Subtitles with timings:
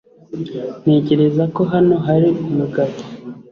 [0.81, 2.93] Ntekereza ko hano hari umugabo